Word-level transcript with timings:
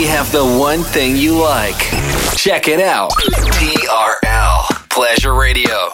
we 0.00 0.06
have 0.06 0.32
the 0.32 0.42
one 0.42 0.82
thing 0.82 1.14
you 1.14 1.38
like. 1.38 1.76
Check 2.34 2.68
it 2.68 2.80
out. 2.80 3.10
TRL 3.10 4.88
Pleasure 4.88 5.34
Radio. 5.34 5.92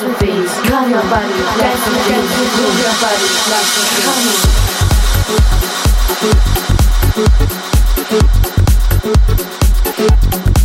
dance 0.00 0.22
with. 0.22 0.48
Come 0.64 0.90
your 0.90 1.02
body, 1.02 1.28
dance 1.58 1.86
with. 1.86 2.08
Move 2.56 2.78
your 2.80 2.94
body. 3.00 3.28
Come 4.04 4.28
on. 10.46 10.59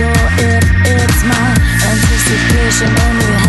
or 0.00 0.08
it, 0.38 0.64
it's 0.86 1.22
my 1.24 1.48
anticipation. 1.84 2.88
Only 2.88 3.41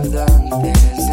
I've 0.00 1.09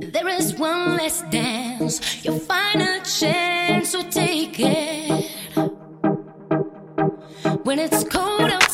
There 0.00 0.28
is 0.28 0.54
one 0.58 0.96
last 0.96 1.30
dance, 1.30 2.24
your 2.24 2.38
final 2.38 3.00
chance, 3.02 3.90
so 3.90 4.02
take 4.02 4.58
it. 4.58 5.30
When 7.64 7.78
it's 7.78 8.04
cold 8.04 8.50
outside. 8.50 8.73